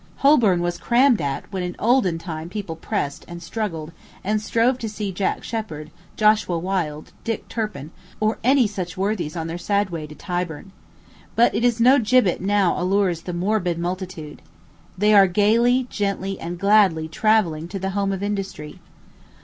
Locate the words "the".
13.21-13.33, 17.77-17.91